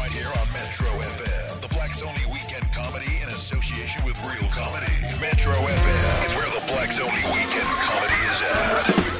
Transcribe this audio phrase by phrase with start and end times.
[0.00, 1.60] right here on Metro FM.
[1.60, 4.92] The Blacks Only Weekend Comedy in association with Real Comedy.
[5.20, 9.10] Metro FM is where the Blacks Only Weekend Comedy is at.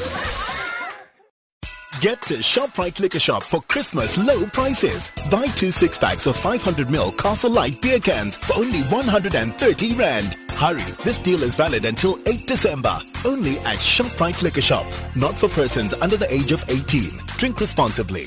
[2.01, 5.11] Get to ShopRite Liquor Shop for Christmas low prices.
[5.31, 10.35] Buy two six packs of 500ml Castle Lite beer cans for only 130 Rand.
[10.53, 12.99] Hurry, this deal is valid until 8 December.
[13.27, 14.87] Only at ShopRite Liquor Shop.
[15.15, 17.11] Not for persons under the age of 18.
[17.37, 18.25] Drink responsibly.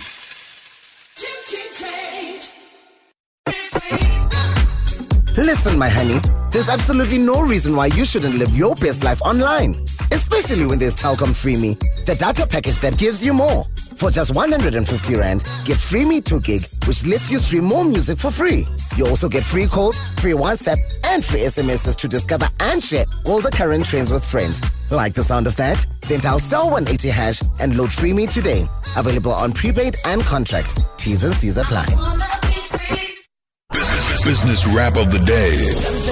[5.38, 6.20] Listen, my honey,
[6.52, 9.84] there's absolutely no reason why you shouldn't live your best life online.
[10.12, 13.66] Especially when there's Telkom FreeMe, the data package that gives you more.
[13.96, 18.30] For just 150 Rand, get FreeMe 2 gig, which lets you stream more music for
[18.30, 18.68] free.
[18.96, 23.42] You also get free calls, free WhatsApp, and free SMSs to discover and share all
[23.42, 24.62] the current trends with friends.
[24.92, 25.86] Like the sound of that?
[26.08, 28.68] Then dial star 180 hash and load FreeMe today.
[28.96, 30.86] Available on prepaid and contract.
[30.98, 31.86] T's and C's apply.
[34.24, 35.74] Business, business wrap of the day.
[35.74, 36.08] Business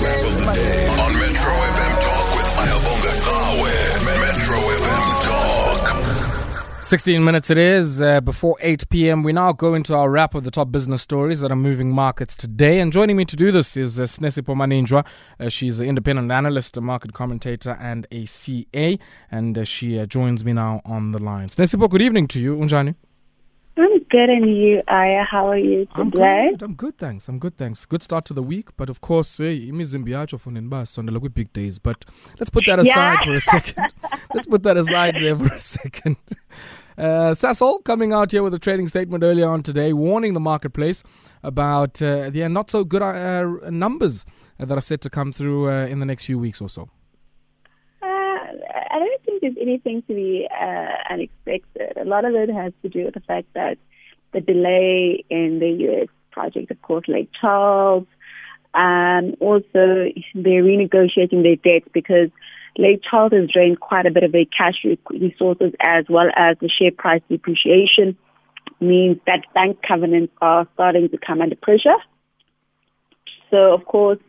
[0.00, 3.72] wrap of the day on Metro FM Talk with Ayabonga Tawe.
[4.22, 5.04] Metro FM
[6.64, 6.82] Talk.
[6.82, 9.22] 16 minutes it is uh, before 8 p.m.
[9.22, 12.34] We now go into our wrap of the top business stories that are moving markets
[12.34, 12.80] today.
[12.80, 15.04] And joining me to do this is uh, Sinesipho.
[15.38, 18.98] Uh, she's an independent analyst, a market commentator, and a CA.
[19.30, 21.48] And uh, she uh, joins me now on the line.
[21.48, 22.56] Sinesipho, good evening to you.
[22.56, 22.94] Unjani.
[23.78, 25.22] I'm good, and you, Aya?
[25.24, 26.62] How are you I'm good.
[26.62, 27.28] I'm good, thanks.
[27.28, 27.84] I'm good, thanks.
[27.84, 31.52] Good start to the week, but of course, eh, imizimbi yacho funenba sondela kwi big
[31.52, 31.78] days.
[31.78, 32.04] But
[32.40, 33.24] let's put that aside Yeah.
[33.24, 33.92] for a second.
[34.34, 36.16] let's put that aside there for a second.
[36.98, 37.32] Uh,
[37.84, 41.04] coming out here with a trading statement earlier on today, warning the marketplace
[41.44, 44.26] about uh, the not so good uh, numbers
[44.58, 46.88] that are set to come through uh, in the next few weeks or so.
[48.02, 49.17] Uh, I don't
[49.60, 51.96] anything to be uh, unexpected.
[51.96, 53.78] A lot of it has to do with the fact that
[54.32, 56.08] the delay in the U.S.
[56.30, 58.06] project, of course, Lake Charles,
[58.74, 62.30] um, also they're renegotiating their debts because
[62.76, 66.68] Lake Charles has drained quite a bit of their cash resources as well as the
[66.68, 68.16] share price depreciation
[68.80, 71.96] means that bank covenants are starting to come under pressure.
[73.50, 74.20] So of course,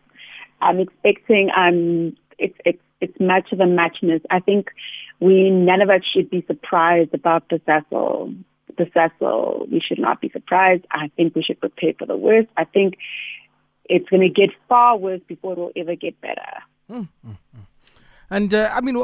[0.62, 4.22] I'm expecting um it's it's it's much of a matchness.
[4.30, 4.72] I think
[5.19, 8.44] we none of us should be surprised about the Sasol.
[8.78, 10.85] The Sasol, we should not be surprised.
[10.91, 12.47] I think we should prepare for the worst.
[12.56, 12.96] I think
[13.85, 16.97] it's going to get far worse before it will ever get better.
[18.30, 18.96] And uh, I mean,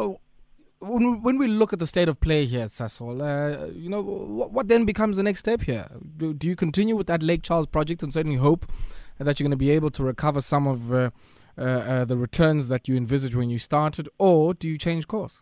[0.80, 4.68] when we, look at the state of play here at Sasol, uh, you know, what,
[4.68, 5.88] then becomes the next step here?
[6.18, 8.72] Do, do you continue with that Lake Charles project and certainly hope
[9.18, 11.10] that you're going to be able to recover some of uh,
[11.58, 15.42] uh, uh, the returns that you envisaged when you started, or do you change course?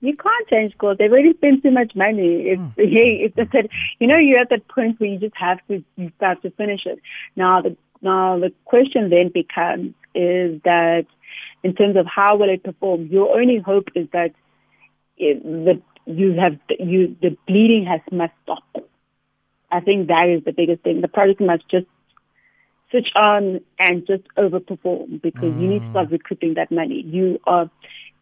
[0.00, 0.96] You can't change course.
[0.98, 2.50] They've already spent too much money.
[2.50, 2.68] It's hmm.
[2.76, 5.82] hey, it's just that you know you're at that point where you just have to
[5.96, 7.00] you have to finish it.
[7.36, 11.06] Now the now the question then becomes is that
[11.64, 14.32] in terms of how will it perform, your only hope is that
[15.16, 18.64] it, that you have you the bleeding has must stop.
[19.70, 21.00] I think that is the biggest thing.
[21.00, 21.86] The project must just
[22.90, 26.14] switch on and just overperform because you need to start hmm.
[26.14, 27.02] recouping that money.
[27.06, 27.70] You are,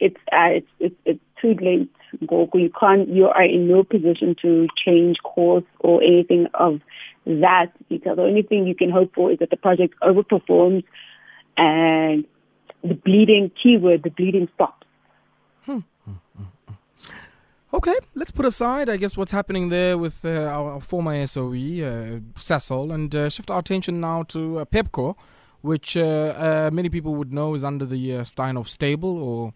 [0.01, 1.91] it's uh, it's, it's it's too late,
[2.25, 2.61] Goku.
[2.61, 3.09] You can't.
[3.09, 6.81] You are in no position to change course or anything of
[7.27, 10.85] that because the only thing you can hope for is that the project overperforms
[11.57, 12.25] and
[12.83, 14.87] the bleeding keyword the bleeding stops.
[17.77, 22.95] Okay, let's put aside, I guess, what's happening there with uh, our, former SOE, uh,
[22.95, 25.15] and uh, shift our attention now to uh, Pepkor,
[25.61, 29.53] which uh, uh, many people would know is under the uh, Steinhoff stable, or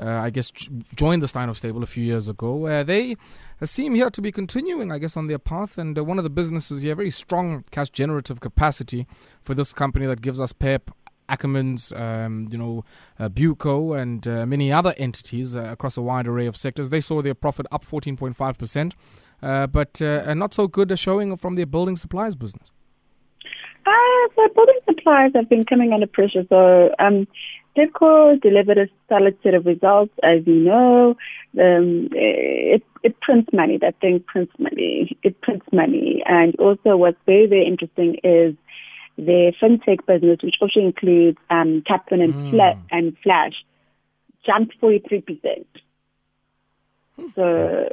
[0.00, 0.50] I guess
[0.96, 2.66] joined the Steinhoff stable a few years ago.
[2.66, 3.16] Uh, they
[3.60, 6.24] uh, seem here to be continuing, I guess, on their path, and uh, one of
[6.24, 9.06] the businesses here, very strong cash generative capacity
[9.42, 10.90] for this company that gives us Pep.
[11.28, 12.84] Ackermans, um, you know,
[13.20, 16.90] uh, Buco, and uh, many other entities uh, across a wide array of sectors.
[16.90, 18.92] They saw their profit up 14.5%,
[19.40, 22.72] uh, but uh, not so good a showing from their building supplies business.
[23.86, 26.44] Uh, so building supplies have been coming under pressure.
[26.48, 27.26] So um,
[27.76, 31.16] Pepkor delivered a solid set of results, as you know.
[31.58, 33.78] Um, it, it prints money.
[33.78, 35.16] That thing prints money.
[35.22, 36.22] It prints money.
[36.26, 38.54] And also what's very, very interesting is
[39.16, 43.54] their fintech business, which also includes um, Capfin and, Fla- and Flash,
[44.44, 45.64] jumped 43%.
[47.34, 47.92] So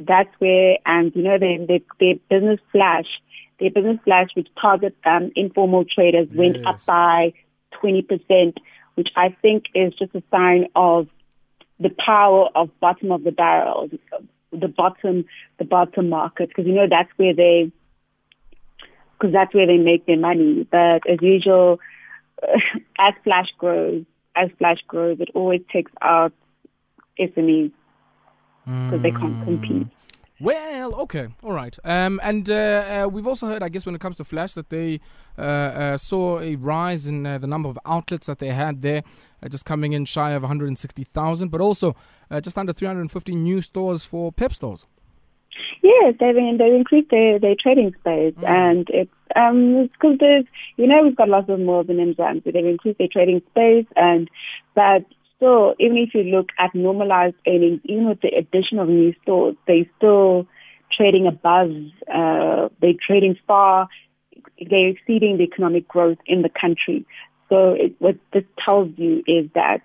[0.00, 3.06] that's where, and you know, their, their, their business Flash,
[3.60, 7.32] their business Flash, which targets um, informal traders, went up by
[7.82, 8.56] 20%,
[8.96, 11.08] which I think is just a sign of
[11.78, 13.88] the power of bottom of the barrel,
[14.52, 15.26] the bottom
[15.58, 17.70] the bottom market because you know that's where they
[19.12, 20.66] because that's where they make their money.
[20.70, 21.78] But as usual,
[22.98, 24.04] as Flash grows,
[24.34, 26.32] as Flash grows, it always takes out
[27.18, 27.72] SMEs
[28.64, 29.44] because they can't mm.
[29.44, 29.86] compete.
[30.38, 31.76] Well, okay, all right.
[31.82, 32.54] Um, and uh,
[33.04, 35.00] uh, we've also heard, I guess, when it comes to Flash, that they
[35.38, 39.02] uh, uh saw a rise in uh, the number of outlets that they had there,
[39.42, 41.96] uh, just coming in shy of 160,000, but also
[42.42, 44.84] just under 350 new stores for Pep stores.
[45.82, 48.48] Yes, they've they've increased their, their trading space, mm.
[48.48, 50.44] and it's um because there's
[50.76, 53.86] you know we've got lots of malls in Mzansi, so they've increased their trading space,
[53.96, 54.28] and
[54.74, 55.04] but
[55.36, 59.56] still, even if you look at normalized earnings, even with the addition of new stores,
[59.66, 60.46] they're still
[60.92, 61.70] trading above.
[62.12, 63.88] Uh, they're trading far.
[64.58, 67.06] They're exceeding the economic growth in the country.
[67.48, 69.82] So it, what this tells you is that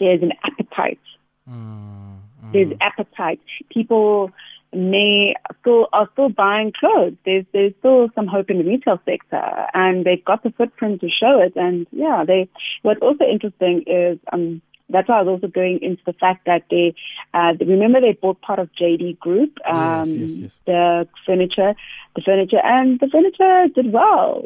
[0.00, 1.00] there's an appetite.
[1.48, 2.52] Mm, mm.
[2.52, 3.40] There's appetite.
[3.70, 4.32] People
[4.72, 7.14] may still are still buying clothes.
[7.24, 11.08] There's there's still some hope in the retail sector, and they've got the footprint to
[11.08, 11.54] show it.
[11.56, 12.48] And yeah, they.
[12.82, 16.64] What's also interesting is um that's why I was also going into the fact that
[16.70, 16.94] they
[17.34, 20.60] uh, remember they bought part of JD Group, um, yes, yes, yes.
[20.66, 21.74] the furniture,
[22.16, 24.44] the furniture, and the furniture did well.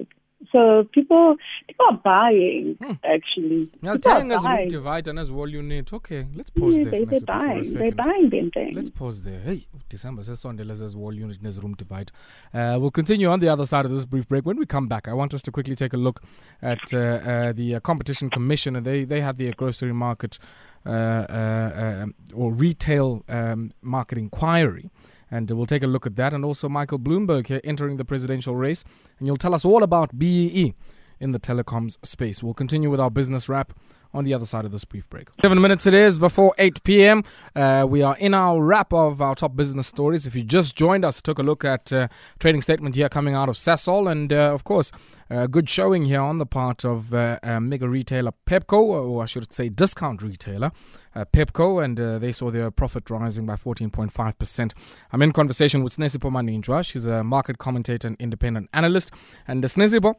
[0.51, 1.37] So people
[1.69, 2.93] people are buying hmm.
[3.05, 3.71] actually.
[3.81, 5.93] Now telling us room divide and as well you need.
[5.93, 7.01] Okay, let's pause yeah, this.
[7.01, 7.73] They, they're buying.
[7.73, 8.75] They're buying them things.
[8.75, 9.41] Let's pause there.
[9.41, 12.11] Hey, December says Sondela says wall unit and room divide.
[12.53, 14.45] Uh, we'll continue on the other side of this brief break.
[14.45, 16.23] When we come back, I want us to quickly take a look
[16.61, 20.39] at uh, uh, the uh, competition commission and they they had the grocery market
[20.85, 24.91] uh, uh, um, or retail um, market inquiry.
[25.33, 26.35] And we'll take a look at that.
[26.35, 28.85] And also Michael Bloomberg here entering the presidential race.
[29.19, 30.75] And you'll tell us all about BEE
[31.19, 32.43] in the telecoms space.
[32.43, 33.73] We'll continue with our business wrap
[34.15, 35.29] on the other side of this brief break.
[35.41, 37.25] Seven minutes it is before 8 p.m.
[37.55, 40.27] Uh, we are in our wrap of our top business stories.
[40.27, 43.49] If you just joined us, took a look at uh, trading statement here coming out
[43.49, 44.93] of Sasol, and uh, of course,
[45.31, 49.53] a good showing here on the part of uh, mega retailer Pepkor, or I should
[49.53, 50.71] say discount retailer
[51.15, 54.73] uh, Pepkor, and uh, they saw their profit rising by 14.5%.
[55.13, 56.85] I'm in conversation with Sinesipho Maninjwa.
[56.85, 59.13] She's a market commentator and independent analyst.
[59.47, 60.15] And uh, Sinesipho,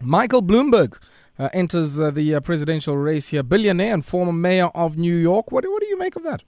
[0.00, 0.98] Michael Bloomberg
[1.38, 5.52] uh, enters uh, the uh, presidential race here, billionaire and former mayor of New York.
[5.52, 6.42] What, what do you make of that?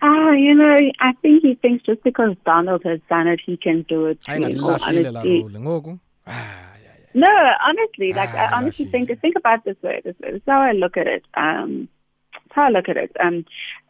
[0.00, 3.82] Ah, you know, I think he thinks just because Donald has done it, he can
[3.88, 4.32] do it too.
[4.32, 4.36] Ah,
[7.14, 7.28] no,
[7.64, 10.00] honestly, like I honestly think think about this way.
[10.04, 10.32] This, way.
[10.32, 11.24] this is how I look at it.
[11.34, 11.88] Um,
[12.32, 13.12] that's how I look at it.
[13.20, 13.44] Um,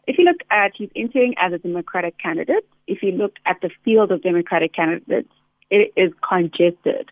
[0.05, 3.71] if you look at he's entering as a Democratic candidate, if you look at the
[3.83, 5.31] field of Democratic candidates,
[5.71, 7.09] it is congested.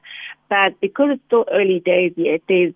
[0.49, 2.73] But because it's still early days yet, there's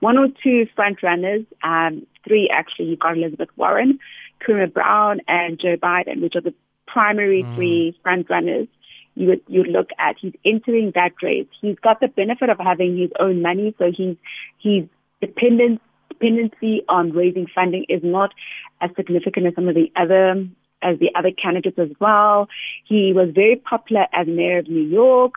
[0.00, 2.86] one or two front runners, um, three actually.
[2.86, 3.98] You've got Elizabeth Warren,
[4.40, 6.54] Karima Brown, and Joe Biden, which are the
[6.86, 7.54] primary mm.
[7.56, 8.68] three front runners
[9.14, 10.16] you would you look at.
[10.20, 11.48] He's entering that race.
[11.60, 14.16] He's got the benefit of having his own money, so he's
[14.58, 14.84] he's
[15.20, 18.32] dependent dependency on raising funding is not
[18.80, 20.46] as significant as some of the other
[20.82, 22.48] as the other candidates as well.
[22.84, 25.32] He was very popular as mayor of New York,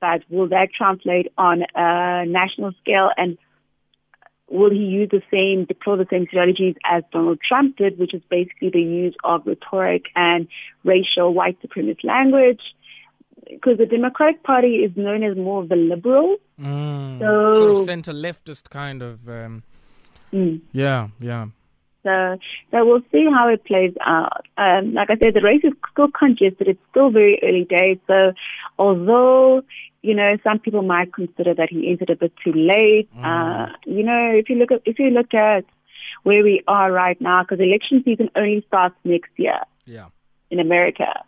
[0.00, 3.36] but will that translate on a national scale and
[4.48, 8.22] will he use the same, deploy the same strategies as Donald Trump did, which is
[8.28, 10.48] basically the use of rhetoric and
[10.84, 12.60] racial white supremacist language?
[13.48, 16.36] Because the Democratic Party is known as more of the liberal.
[16.58, 19.28] Mm, so, sort of center leftist kind of.
[19.28, 19.62] Um,
[20.32, 20.60] mm.
[20.72, 21.46] Yeah, yeah.
[22.04, 22.38] So,
[22.70, 24.46] so we'll see how it plays out.
[24.56, 26.68] Um, like I said, the race is still congested.
[26.68, 27.98] It's still very early days.
[28.06, 28.32] So,
[28.78, 29.62] although
[30.02, 33.24] you know some people might consider that he entered a bit too late, mm.
[33.24, 35.64] uh, you know, if you look at if you look at
[36.22, 39.60] where we are right now, because election season only starts next year.
[39.86, 40.06] Yeah.
[40.50, 41.24] In America.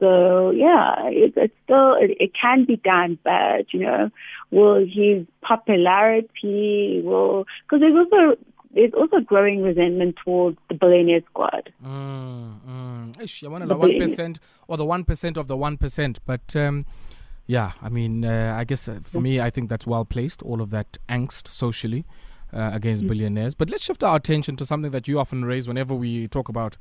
[0.00, 4.10] So yeah, it, it's still it, it can be done, but you know,
[4.50, 8.36] will his popularity will because there's also
[8.74, 11.72] there's also growing resentment towards the billionaire squad.
[11.84, 13.22] Mm, mm.
[13.22, 16.54] Ish, I want the one percent or the one percent of the one percent, but
[16.56, 16.84] um,
[17.46, 20.42] yeah, I mean, uh, I guess uh, for me, I think that's well placed.
[20.42, 22.04] All of that angst socially
[22.52, 23.08] uh, against mm.
[23.08, 23.54] billionaires.
[23.54, 26.76] But let's shift our attention to something that you often raise whenever we talk about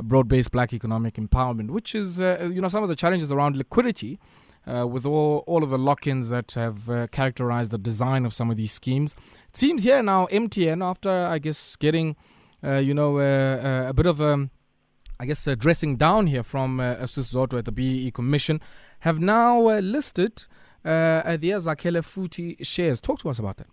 [0.00, 4.18] broad-based black economic empowerment, which is uh, you know some of the challenges around liquidity
[4.66, 8.32] uh, with all, all of the lock ins that have uh, characterized the design of
[8.32, 9.14] some of these schemes.
[9.48, 12.16] It seems here now, MTN, after I guess getting,
[12.62, 14.24] uh, you know, uh, uh, a bit of a.
[14.24, 14.50] I um,
[15.20, 18.60] I guess, dressing down here from uh, Zoto at the BEE Commission,
[19.00, 20.44] have now listed
[20.84, 23.00] uh, the Zakhele Futhi shares.
[23.00, 23.66] Talk to us about that.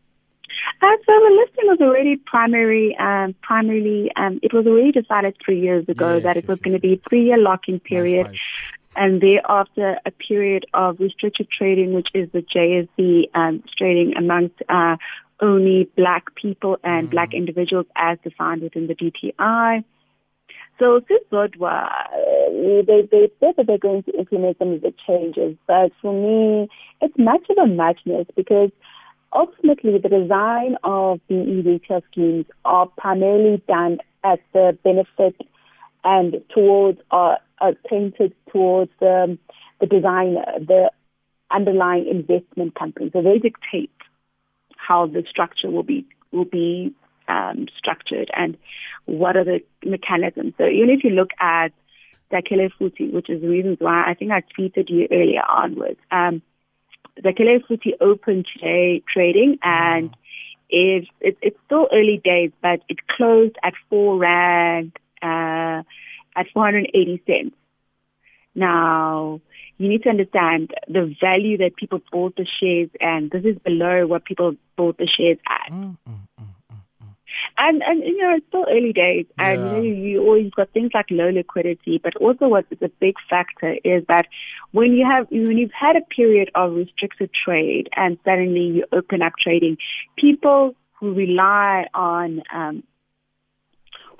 [0.82, 5.60] Uh, so the listing was already primary, um, primarily, um, it was already decided three
[5.60, 8.28] years ago Yes, that it yes, was yes, going to be a three-year lock-in period,
[8.28, 8.54] price.
[8.96, 14.98] And thereafter a period of restricted trading, which is the JSE um, trading amongst uh,
[15.40, 19.84] only black people and black individuals as defined within the DTI.
[20.82, 25.58] So Sisodwa, uh, they, they said that they're going to implement some of the changes,
[25.68, 26.70] but for me,
[27.02, 28.72] it's much of a muchness because
[29.34, 35.36] ultimately the design of the e-retail schemes are primarily done at the benefit
[36.06, 37.74] and towards are, are
[38.52, 39.38] towards the,
[39.82, 40.92] the designer, the
[41.52, 43.10] underlying investment company.
[43.12, 43.92] So they dictate
[44.78, 46.94] how the structure will be will be
[47.28, 48.58] um, structured and
[49.06, 50.54] what are the mechanisms.
[50.58, 51.72] So even if you look at
[52.32, 56.42] Zakhele Futhi, which is the reasons why I think I tweeted you earlier onwards, um,
[57.20, 60.16] Zakhele Futhi opened today trading and
[60.70, 64.92] it's, it's it's still early days, but it closed at four rand
[65.26, 67.56] uh, at 480 cents.
[68.54, 69.42] Now,
[69.78, 74.08] you need to understand the value that people bought the shares, and this is below
[74.08, 75.74] what people bought the shares at.
[75.74, 76.46] Mm, mm, mm.
[77.58, 79.82] And and you know it's still early days, and Yeah.
[79.82, 83.16] you know you always got things like low liquidity, but also what is a big
[83.30, 84.28] factor is that
[84.72, 89.22] when you have when you've had a period of restricted trade and suddenly you open
[89.22, 89.78] up trading,
[90.18, 92.84] people who rely on um,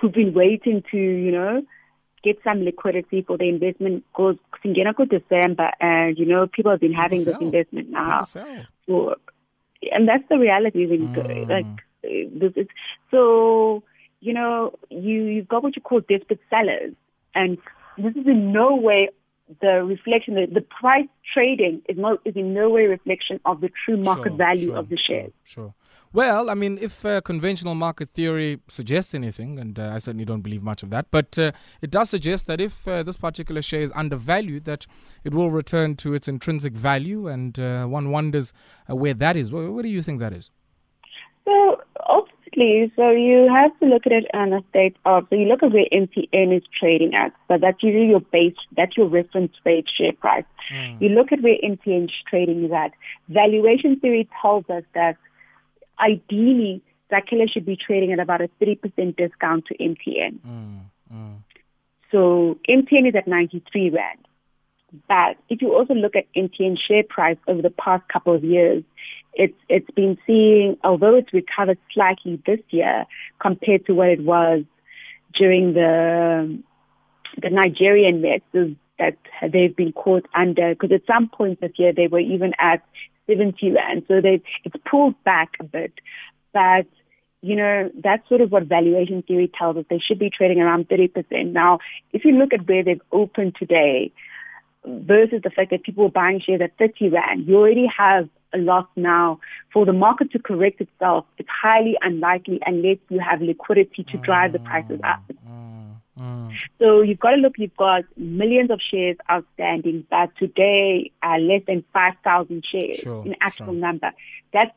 [0.06, 1.64] who've been waiting to you know
[2.24, 4.04] get some liquidity for the investment.
[4.12, 8.24] Because singena go December, and you know people have been having this investment now
[8.86, 9.18] for,
[9.92, 11.50] and that's the reality Mm.
[11.50, 11.66] like
[12.04, 12.68] this is
[13.10, 13.84] so
[14.20, 16.94] you know you you've got what you call desperate sellers.
[17.34, 17.58] And
[17.98, 19.10] this is in no way
[19.62, 23.70] the reflection the, the price trading is not is in no way reflection of the
[23.86, 25.74] true market Sure, value sure, of the shares Sure, sure.
[26.14, 30.40] Well, I mean, if uh, conventional market theory suggests anything, and uh, I certainly don't
[30.40, 33.82] believe much of that, but uh, it does suggest that if uh, this particular share
[33.82, 34.88] is undervalued, that
[35.26, 38.54] it will return to its intrinsic value, and uh, one wonders
[38.90, 39.52] uh, where that is.
[39.52, 40.52] Where, where do you think that is?
[41.44, 41.82] So
[42.56, 45.64] ultimately, so you have to look at it on a state of, so you look
[45.64, 47.34] at where MTN is trading at.
[47.48, 50.46] So that's usually your base, that's your reference rate share price.
[50.70, 51.04] Hmm.
[51.04, 52.92] You look at where MTN is trading at.
[53.30, 55.18] Valuation theory tells us that
[56.00, 56.82] ideally,
[57.12, 60.42] Zakhele should be trading at about a 3% discount to MTN.
[60.42, 60.78] Hmm,
[61.12, 61.34] hmm.
[62.12, 64.20] So MTN is at 93 Rand.
[65.10, 68.84] But if you also look at MTN share price over the past couple of years,
[69.36, 73.06] it's it's been seeing, although it's recovered slightly this year
[73.40, 74.64] compared to what it was
[75.34, 76.58] during the
[77.42, 80.74] the Nigerian messes that they've been caught under.
[80.74, 82.82] Because at some point this year they were even at
[83.28, 85.94] 70 rand, so they it's pulled back a bit.
[86.54, 86.88] But
[87.42, 89.86] you know, that's sort of what valuation theory tells us.
[89.88, 91.52] They should be trading around 30%.
[91.52, 91.78] Now,
[92.12, 94.12] if you look at where they've opened today
[94.84, 98.58] versus the fact that people are buying shares at 30 Rand, you already have a
[98.58, 99.40] loss now.
[99.74, 104.54] For the market to correct itself, it's highly unlikely unless you have liquidity to drive
[104.54, 105.22] the prices up.
[105.48, 106.52] Mm, mm, mm.
[106.80, 111.62] So you've got to look, you've got millions of shares outstanding, but today uh, less
[111.68, 113.76] than 5,000 shares Sure, in actual sure.
[113.76, 114.12] number.
[114.54, 114.76] That's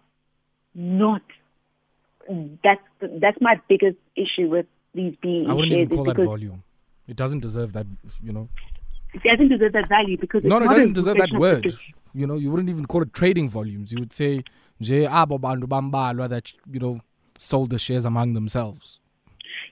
[0.75, 1.23] not,
[2.65, 6.63] that's, that's my biggest issue with these being I wouldn't shares even call that volume.
[7.07, 7.87] It doesn't deserve that,
[8.23, 8.49] you know.
[9.15, 11.73] it doesn't deserve that value because No, it doesn't deserve that word.
[12.15, 13.93] You know, you wouldn't even call it trading volumes.
[13.93, 14.43] You would say,
[14.81, 17.01] "Nje abo bantu bambalwa that you know
[17.39, 19.01] sold the shares among themselves."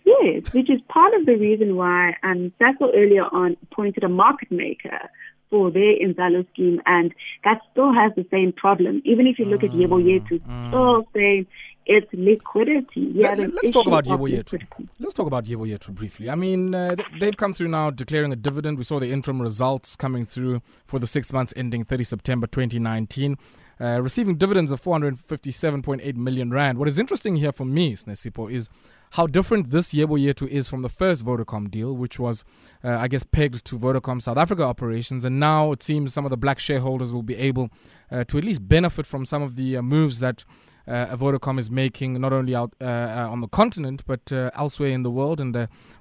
[0.04, 4.50] Yes, which is part of the reason why um, Sasol earlier on appointed a market
[4.50, 5.08] maker
[5.50, 7.14] for their Inzalo scheme, and
[7.44, 9.02] that still has the same problem.
[9.04, 11.46] Even if you look at Yebo Yetu, still saying
[11.86, 13.12] it's liquidity.
[13.14, 14.60] Yeah, Let, us talk about Yebo Yetu.
[14.98, 16.28] Let's talk about Yebo Yetu briefly.
[16.28, 18.76] I mean, uh, they've come through now declaring a dividend.
[18.76, 23.38] We saw the interim results coming through for the six months ending 30 September 2019,
[23.80, 26.78] uh, receiving dividends of 457.8 million rand.
[26.78, 28.68] What is interesting here for me, Sinesipho, is
[29.10, 32.44] how different this Yebo Yetu is from the first Vodacom deal, which was,
[32.84, 35.24] uh, I guess, pegged to Vodacom South Africa operations.
[35.24, 37.70] And now it seems some of the black shareholders will be able
[38.10, 40.44] uh, to at least benefit from some of the uh, moves that
[40.86, 45.02] uh, Vodacom is making, not only out uh, uh, on the continent, but elsewhere in
[45.02, 45.40] the world.
[45.40, 45.54] And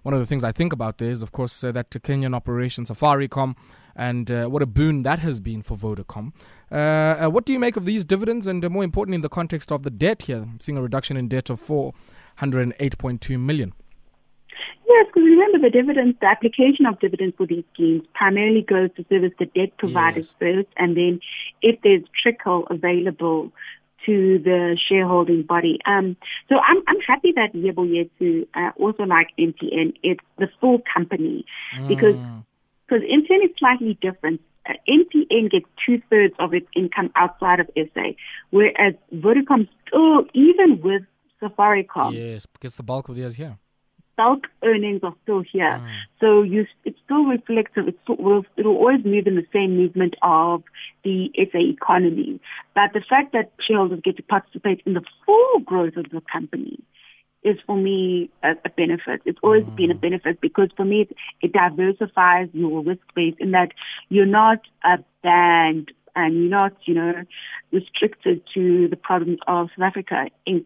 [0.04, 3.56] one of the things I think about there is, of course, that Kenyan operation, Safaricom,
[3.96, 6.34] and uh, what a boon that has been for Vodacom.
[6.72, 8.48] Uh, uh, what do you make of these dividends?
[8.48, 11.16] And uh, more importantly, in the context of the debt here, I'm seeing a reduction
[11.18, 13.74] in debt of 408.2 million.
[14.88, 19.06] Yes, because remember the dividends, the application of dividends for these schemes primarily goes to
[19.10, 20.56] service the debt providers Yes.
[20.56, 21.20] first, and then
[21.62, 23.52] if there's trickle available
[24.06, 25.80] to the shareholding body.
[25.86, 26.16] Um,
[26.48, 31.44] so I'm, I'm happy that Yebo Yetu, uh, also like MTN, it's the full company
[31.88, 32.16] because
[32.88, 34.42] because MTN is slightly different.
[34.68, 38.12] Uh, MTN gets two thirds of its income outside of SA,
[38.50, 41.04] whereas Vodacom still, even with
[41.42, 43.58] Safaricom, Yes, gets the bulk of theirs here.
[44.18, 45.82] bulk earnings are still here.
[46.20, 47.88] So you, it's still reflective.
[47.90, 50.64] It's still, will, it'll always move in the same movement of
[51.04, 52.40] the SA economy.
[52.74, 56.80] But the fact that shareholders get to participate in the full growth of the company
[57.46, 59.22] is for me a, a benefit.
[59.24, 63.52] It's always been a benefit because for me it, it diversifies your risk base in
[63.52, 63.72] that
[64.10, 67.24] you're not uh, banned and you're not, you know,
[67.72, 70.66] restricted to the problems of South Africa Inc.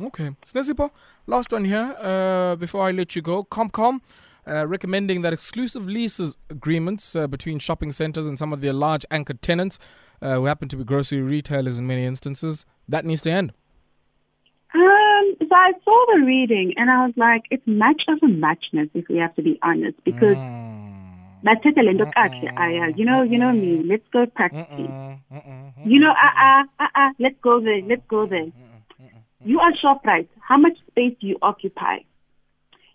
[0.00, 0.30] Okay.
[0.44, 0.90] Sinesipho,
[1.26, 3.44] last one here uh, before I let you go.
[3.44, 4.00] Comcom
[4.46, 9.04] uh, recommending that exclusive leases agreements uh, between shopping centers and some of their large
[9.10, 9.78] anchor tenants,
[10.22, 13.52] uh, who happen to be grocery retailers in many instances, that needs to end.
[15.40, 19.08] So I saw the reading and I was like, it's much of a muchness if
[19.08, 20.36] we have to be honest, because
[21.44, 25.20] Matete le nto kahle, aya, you know, you know me, let's go practicing.
[25.84, 28.50] You know, uh uh, uh uh, let's go there, let's go there.
[29.44, 31.98] You are ShopRite, how much space do you occupy?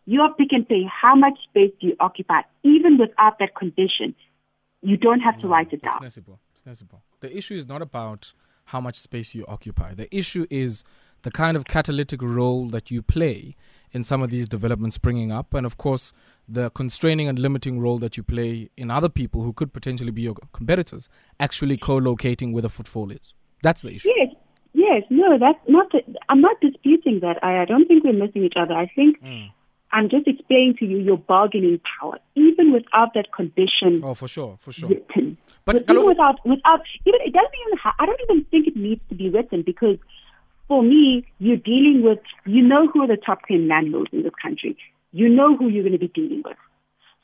[0.06, 2.42] You are Pick and Pay, how much space do you occupy?
[2.64, 4.14] Even without that condition,
[4.82, 6.26] you don't have to write it down It's down.
[6.26, 6.84] Sinesipho.
[6.84, 7.00] Sinesipho.
[7.22, 8.34] The issue is not about
[8.66, 9.94] how much space you occupy.
[9.94, 10.84] The issue is
[11.24, 13.56] the kind of catalytic role that you play
[13.92, 16.14] in some of these developments springing up, and of course,
[16.48, 20.24] the constraining and limiting role that you play in other people who could potentially be
[20.24, 23.34] your competitors actually co-locating where the footfall is.
[23.62, 24.10] That's the issue.
[24.16, 24.30] Yes,
[24.74, 25.92] yes, no, that's not.
[25.92, 27.42] The, I'm not disputing that.
[27.44, 28.74] I, I don't think we're missing each other.
[28.74, 29.52] I think mm.
[29.94, 34.58] I'm just explaining to you your bargaining power, even without that condition Oh, for sure,
[34.60, 34.90] for sure.
[34.90, 35.38] written.
[35.66, 37.78] But But even without, without, even it doesn't even.
[37.78, 39.98] Ha- I don't even think it needs to be written because,
[40.68, 42.20] for me, you're dealing with.
[42.46, 44.78] You know who are the top ten landlords in this country.
[45.12, 46.58] You know who you're going to be dealing with.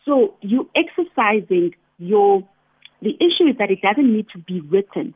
[0.05, 2.47] So you're exercising your.
[3.01, 5.13] The issue is that it doesn't need to be written.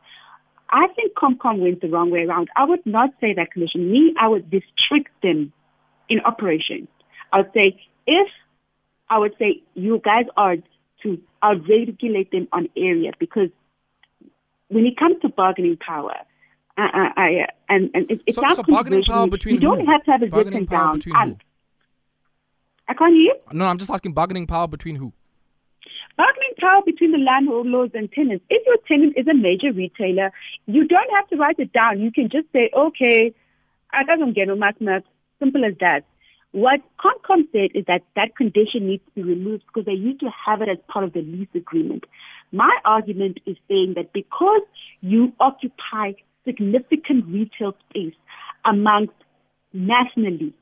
[0.70, 2.48] I think Comcom went the wrong way around.
[2.56, 3.92] I would not say that commission.
[3.92, 5.52] Me, I would restrict them
[6.08, 6.88] in operation.
[7.32, 8.28] I would say if
[9.08, 10.56] I would say you guys are
[11.02, 13.50] to I'll regulate them on area because
[14.68, 16.14] when it comes to bargaining power,
[16.76, 16.82] I,
[17.16, 20.04] I, I and and it, it's So- not so bargaining power between you don't have
[20.04, 20.96] to have it Bargaining written power down.
[20.98, 21.36] between I, who?
[22.88, 23.34] I can't hear you.
[23.52, 25.12] No, I'm just asking bargaining power between who?
[26.16, 28.44] Bargaining power between the landlords and tenants.
[28.50, 30.30] If your tenant is a major retailer,
[30.66, 32.00] you don't have to write it down.
[32.00, 33.34] You can just say, okay,
[33.92, 35.02] I don't get no math math.
[35.40, 36.04] Simple as that.
[36.52, 40.30] What Comcom said is that that condition needs to be removed because they used to
[40.46, 42.04] have it as part of the lease agreement.
[42.52, 44.62] My argument is saying that because
[45.00, 46.12] you occupy
[46.44, 48.14] significant retail space
[48.64, 49.14] amongst
[49.72, 50.54] nationally,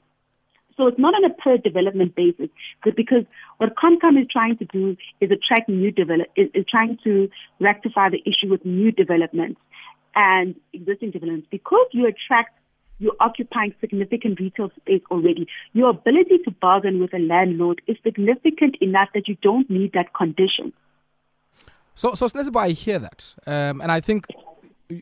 [0.76, 2.48] so it's not on a per development basis,
[2.84, 3.24] but because
[3.58, 7.28] what Comcom is trying to do is attract new develop is, is trying to
[7.60, 9.60] rectify the issue with new developments
[10.14, 11.48] and existing developments.
[11.50, 12.58] Because you attract
[12.98, 15.48] you're occupying significant retail space already.
[15.72, 20.14] Your ability to bargain with a landlord is significant enough that you don't need that
[20.14, 20.72] condition.
[21.96, 24.26] So, so Sinesipho, I hear that, um, and I think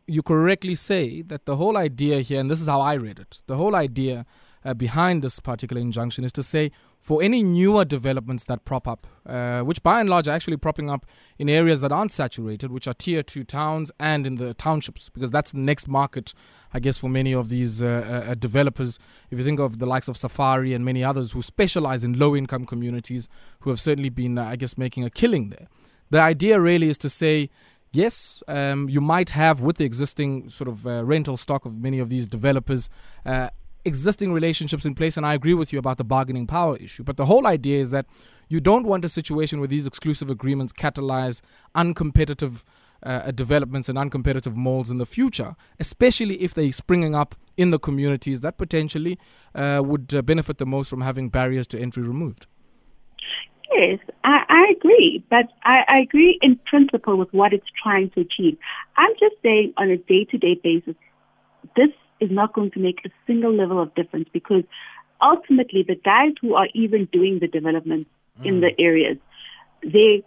[0.07, 3.42] you correctly say that the whole idea here, and this is how I read it,
[3.46, 4.26] the whole idea
[4.64, 9.07] uh, behind this particular injunction is to say for any newer developments that prop up,
[9.24, 11.07] uh, which by and large are actually propping up
[11.38, 15.31] in areas that aren't saturated, which are tier two towns and in the townships, because
[15.31, 16.35] that's the next market,
[16.74, 18.98] I guess, for many of these uh, uh, developers.
[19.31, 22.37] If you think of the likes of Safari and many others who specialize in low
[22.37, 25.68] income communities, who have certainly been, uh, I guess, making a killing there.
[26.11, 27.48] The idea really is to say,
[27.92, 31.98] yes, um, you might have with the existing sort of uh, rental stock of many
[31.98, 32.88] of these developers.
[33.24, 33.50] Uh,
[33.85, 37.16] existing relationships in place and I agree with you about the bargaining power issue but
[37.16, 38.07] the whole idea is that
[38.48, 41.40] you don't want a situation where these exclusive agreements catalyze
[41.74, 42.62] uncompetitive
[43.03, 47.79] uh, developments and uncompetitive malls in the future especially if they're springing up in the
[47.79, 49.18] communities that potentially
[49.55, 52.46] uh, would uh, benefit the most from having barriers to entry removed
[53.72, 58.20] Yes, I, I agree, but I, I agree in principle with what it's trying to
[58.20, 58.59] achieve.
[58.96, 60.96] I'm just saying on a day to day basis,
[61.76, 64.64] this is not going to make a single level of difference because
[65.22, 68.09] ultimately the guys who are even doing the development
[68.42, 68.74] in the mm.
[68.78, 69.18] areas,
[69.83, 70.24] they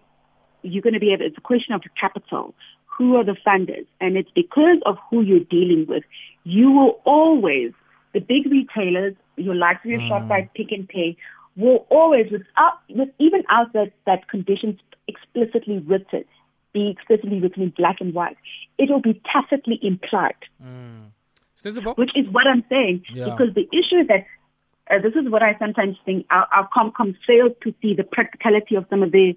[0.61, 1.25] you're going to be able.
[1.25, 2.53] It's a question of capital.
[2.97, 3.85] Who are the funders?
[3.99, 6.03] And it's because of who you're dealing with.
[6.43, 7.73] You will always
[8.13, 10.53] the big retailers, your likes of your Shoprite, mm.
[10.53, 11.17] Pick and Pay,
[11.55, 16.25] will always without with even out that that conditions explicitly written,
[16.73, 18.37] be explicitly written in black and white.
[18.77, 20.35] It will be tacitly implied.
[21.55, 21.93] Sensible?
[21.93, 23.03] Which is what I'm saying.
[23.13, 23.25] Yeah.
[23.25, 24.25] Because the issue is that
[24.91, 28.75] uh, this is what I sometimes think our, our Comcom fails to see the practicality
[28.75, 29.33] of some of their,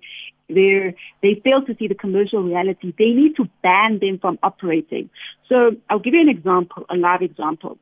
[0.48, 2.92] their, they fail to see the commercial reality.
[2.98, 5.08] They need to ban them from operating.
[5.48, 7.78] So I'll give you an example, a live example.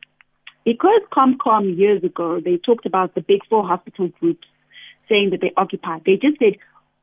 [0.64, 4.46] Because Comcom years ago, they talked about the big four hospital groups
[5.08, 5.98] saying that they occupy.
[6.04, 6.56] They just said,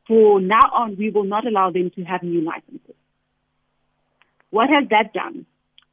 [0.07, 2.95] for now on, we will not allow them to have new licenses.
[4.49, 5.45] What has that done?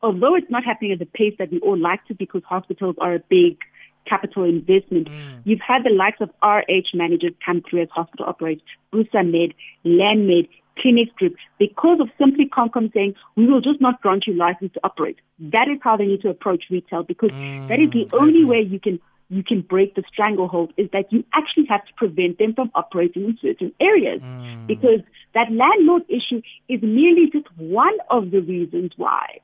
[0.03, 3.15] Although it's not happening at the pace that we all like to because hospitals are
[3.15, 3.59] a big
[4.07, 5.41] capital investment, mm.
[5.45, 9.55] you've had the likes of RH managers come through as hospital operators, Busa Med,
[9.85, 14.73] Lenmed, Clinix Group, because of simply Concom saying, we will just not grant you license
[14.75, 15.19] to operate.
[15.39, 18.61] That is how they need to approach retail because mm, that is the only way
[18.61, 22.55] you can you can break the stranglehold is that you actually have to prevent them
[22.55, 24.23] from operating in certain areas.
[24.23, 24.67] Mm.
[24.67, 25.01] Because
[25.35, 29.41] that landlord issue is merely just one of the reasons why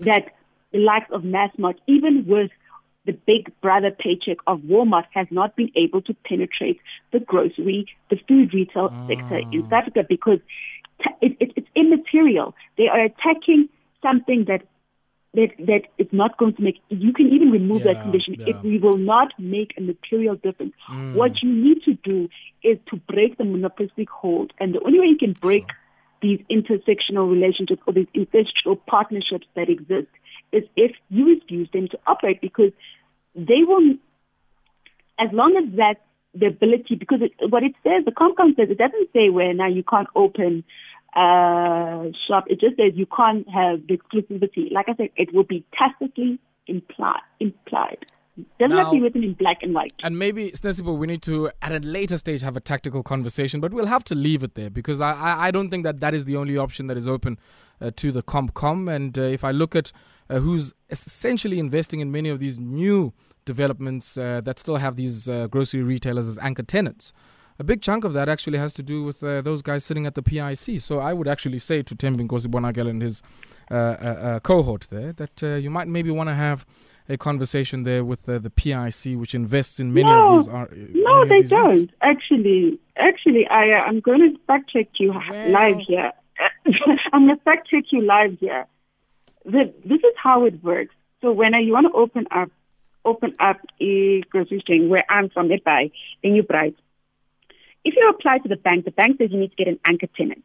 [0.00, 0.30] that
[0.72, 2.50] the likes of Massmart, even with
[3.04, 6.80] the big brother paycheck of Walmart, has not been able to penetrate
[7.12, 9.06] the grocery, the food retail ah.
[9.08, 10.38] sector in South Africa because
[11.20, 12.54] it, it, it's immaterial.
[12.78, 13.68] They are attacking
[14.02, 14.62] something that
[15.34, 16.76] that that is not going to make.
[16.90, 18.54] You can even remove Yeah, that condition yeah.
[18.54, 20.74] if we will not make a material difference.
[20.86, 21.14] Hmm.
[21.14, 22.28] What you need to do
[22.62, 25.64] is to break the monopolistic hold, and the only way you can break
[26.20, 30.08] these intersectional relationships or these intersectional partnerships that exist
[30.52, 32.72] is if you refuse them to operate because
[33.34, 33.94] they will,
[35.18, 35.96] as long as that
[36.34, 39.68] the ability, because it, what it says, the Comcom says, it doesn't say where now
[39.68, 40.64] you can't open
[41.14, 42.44] uh, shop.
[42.46, 44.72] It just says you can't have the exclusivity.
[44.72, 47.20] Like I said, it will be tacitly implied.
[47.40, 48.06] implied.
[48.58, 49.92] Doesn't have to be Now- written in black and white.
[50.02, 53.74] And maybe, Sinesipho, we need to, at a later stage, have a tactical conversation, but
[53.74, 56.24] we'll have to leave it there because I, I, I don't think that that is
[56.24, 57.38] the only option that is open
[57.80, 58.90] uh, to the ComCom.
[58.94, 59.92] And uh, if I look at
[60.30, 63.12] uh, who's essentially investing in many of these new
[63.44, 67.12] developments uh, that still have these uh, grocery retailers as anchor tenants,
[67.58, 70.14] a big chunk of that actually has to do with uh, those guys sitting at
[70.14, 70.80] the PIC.
[70.80, 73.22] So I would actually say to Tembinkosi Bonakele and his
[73.70, 76.64] uh, uh, uh, cohort there that uh, you might maybe want to have
[77.08, 80.36] a conversation there with uh, the PIC, which invests in many No.
[80.36, 80.48] of these.
[80.48, 81.90] Are, No, they don't.
[82.00, 86.12] Actually, actually, I, uh, I'm going to fact check you Well- live here.
[87.12, 88.66] I'm going to fact check you live here.
[89.44, 90.94] The, this is how it works.
[91.20, 92.50] So when you want to open up,
[93.04, 95.90] open up a grocery chain where I'm from, Epai,
[96.22, 96.76] in New Bright,
[97.84, 100.06] if you apply to the bank, the bank says you need to get an anchor
[100.16, 100.44] tenant.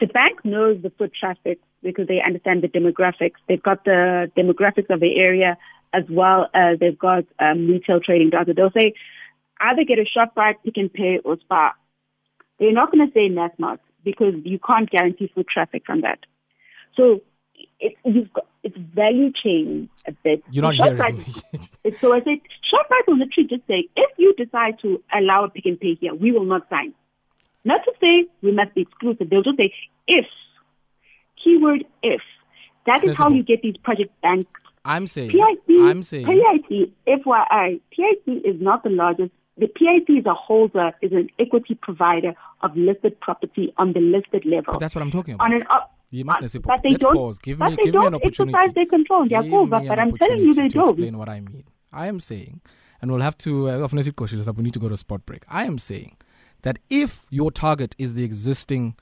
[0.00, 3.36] The bank knows the foot traffic because they understand the demographics.
[3.48, 5.56] They've got the demographics of the area
[5.92, 8.54] as well as they've got um, retail trading data.
[8.54, 8.94] They'll say
[9.60, 11.72] either get a shop ShopRite, Pick and Pay, or Spar.
[12.58, 16.20] They're not going to say Massmart because you can't guarantee foot traffic from that.
[16.96, 17.20] So
[17.78, 20.42] it, you've got, it's value chain a bit.
[20.50, 21.24] You're not hearing me.
[22.00, 22.38] So I said,
[22.70, 26.14] ShopRite will literally just say, if you decide to allow a pick and pay here,
[26.14, 26.94] we will not sign.
[27.64, 29.28] Not to say we must be exclusive.
[29.30, 29.72] They'll just say,
[30.06, 30.26] if.
[31.42, 32.20] Keyword if.
[32.86, 34.50] That is how you get these project banks.
[34.84, 35.30] I'm saying.
[35.30, 36.26] PIC, I'm saying.
[36.26, 39.30] PIC, FYI, PIC is not the largest.
[39.58, 44.46] The PIC is a holder, is an equity provider of listed property on the listed
[44.46, 44.72] level.
[44.74, 45.44] But that's what I'm talking about.
[45.44, 47.38] on an up, You must but they Let's don't, pause.
[47.38, 48.56] Give but me, they give me don't an opportunity.
[48.56, 49.28] exercise their control.
[49.28, 50.88] They are cool, but, but I'm telling you they to don't.
[50.88, 51.64] explain what I mean.
[51.92, 52.62] I am saying,
[53.02, 53.68] and we'll have to.
[53.68, 55.44] Uh, of Nesip Koshilasa, we need to go to a spot break.
[55.48, 56.16] I am saying
[56.62, 58.96] that if your target is the existing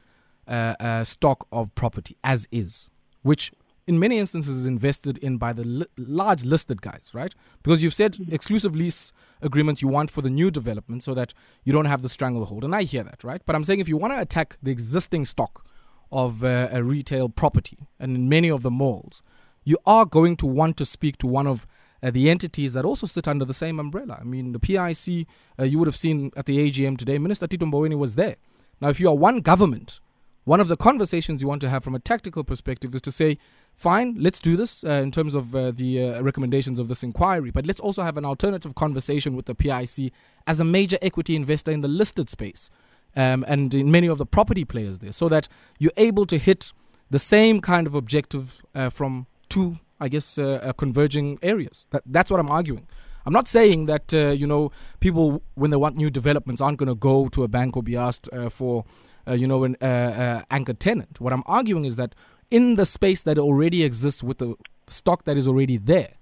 [0.48, 2.90] uh, uh, stock of property as is,
[3.22, 3.52] which
[3.86, 7.34] in many instances is invested in by the li- large listed guys, right?
[7.62, 11.32] Because you've said exclusive lease agreements you want for the new development so that
[11.64, 12.64] you don't have the stranglehold.
[12.64, 13.40] And I hear that, right?
[13.46, 15.64] But I'm saying if you want to attack the existing stock
[16.12, 19.22] of uh, a retail property and in many of the malls,
[19.64, 21.66] you are going to want to speak to one of
[22.02, 24.18] uh, the entities that also sit under the same umbrella.
[24.20, 25.26] I mean, the PIC,
[25.58, 28.36] uh, you would have seen at the AGM today, Minister Tito Mboweni was there.
[28.80, 30.00] Now, if you are one government,
[30.48, 33.36] one of the conversations you want to have from a tactical perspective is to say,
[33.74, 37.50] fine, let's do this uh, in terms of uh, the uh, recommendations of this inquiry,
[37.50, 40.10] but let's also have an alternative conversation with the PIC
[40.46, 42.70] as a major equity investor in the listed space
[43.14, 46.72] um, and in many of the property players there, so that you're able to hit
[47.10, 51.86] the same kind of objective uh, from two, I guess, uh, uh, converging areas.
[51.90, 52.86] That, that's what I'm arguing.
[53.26, 56.94] I'm not saying that you know people when they want new developments aren't going to
[56.94, 58.86] go to a bank or be asked for
[59.28, 61.20] uh, you know an uh, uh, anchor tenant.
[61.20, 62.14] What I'm arguing is that
[62.50, 64.54] in the space that already exists with the
[64.86, 66.14] stock that is already there,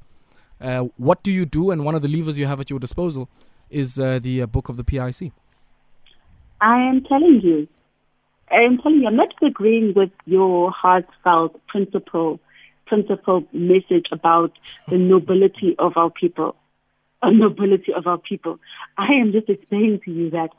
[0.60, 1.70] uh, what do you do?
[1.70, 3.28] And one of the levers you have at your disposal
[3.70, 5.32] is uh, the uh, book of the PIC.
[6.60, 7.68] I am telling you,
[8.50, 12.40] I'm telling you, I'm not agreeing with your heartfelt principle,
[12.86, 14.52] principle message about
[14.88, 16.56] the nobility of our people,
[17.22, 18.58] a nobility of our people.
[18.96, 20.50] I am just explaining to you that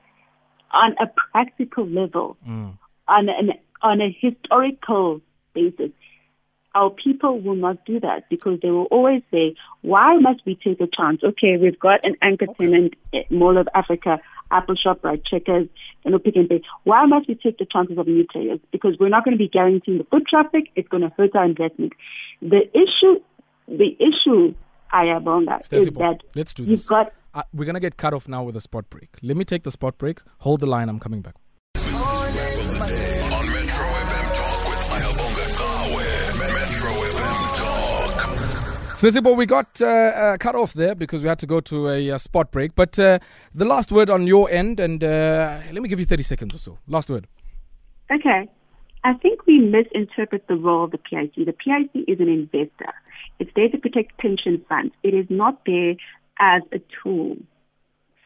[0.72, 2.78] on a practical level, Mm.
[3.08, 5.22] on an on a historical
[5.54, 5.92] basis,
[6.74, 10.80] our people will not do that because they will always say, "Why must we take
[10.82, 14.20] a chance?" Okay, we've got an anchor tenant, eh, Mall of Africa,
[14.52, 15.24] Apple Shop, right?
[15.26, 15.68] Checkers,
[16.06, 16.62] you know, Pick and Pay.
[16.84, 18.60] Why must we take the chances of new players?
[18.72, 20.72] Because we're not going to be guaranteeing the foot traffic.
[20.76, 21.94] It's going to hurt our investment.
[22.42, 23.22] The issue,
[23.68, 24.54] the issue,
[24.94, 26.88] Ayabonga, is that let's do you've this.
[26.90, 29.10] got Uh, we're gonna get cut off now with a spot break.
[29.22, 30.22] Let me take the spot break.
[30.40, 30.90] Hold the line.
[30.90, 31.36] I'm coming back.
[31.76, 31.84] On
[33.54, 36.02] Metro FM Talk with Ayabonga Tawe.
[36.40, 38.98] Metro FM Talk.
[38.98, 42.10] Sinesipho, we got uh, uh, cut off there because we had to go to a
[42.10, 42.74] uh, spot break.
[42.74, 43.20] But uh,
[43.54, 46.58] the last word on your end, and uh, let me give you 30 seconds or
[46.58, 46.80] so.
[46.88, 47.28] Last word.
[48.12, 48.50] Okay.
[49.04, 51.36] I think we misinterpret the role of the PIC.
[51.36, 52.92] The PIC is an investor.
[53.40, 54.96] It's there to protect pension funds.
[55.04, 55.94] It is not there
[56.40, 57.38] as a tool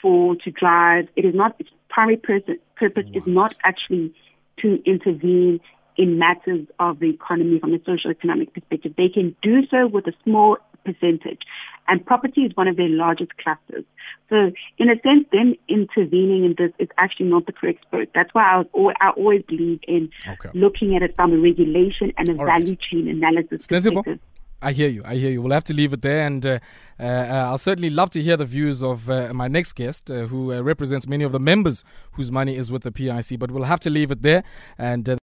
[0.02, 1.08] for to drive.
[1.16, 4.14] It is not its primary purpose, purpose is not actually
[4.62, 5.60] to intervene
[5.98, 8.94] in matters of the economy from a social economic perspective.
[8.98, 11.42] They can do so with a small percentage,
[11.88, 13.84] and property is one of their largest clusters.
[14.30, 18.12] So, in a sense, them intervening in this is actually not the correct spirit.
[18.16, 20.50] That's why I, was, I always believe in Okay.
[20.54, 22.64] looking at it from a regulation and a All right.
[22.64, 24.20] value chain analysis perspective.
[24.62, 25.02] I hear you.
[25.04, 25.42] I hear you.
[25.42, 26.22] We'll have to leave it there.
[26.22, 26.60] And uh,
[27.00, 30.28] uh, uh, I'll certainly love to hear the views of uh, my next guest, uh,
[30.28, 33.40] who uh, represents many of the members whose money is with the PIC.
[33.40, 34.44] But we'll have to leave it there.
[34.78, 35.20] And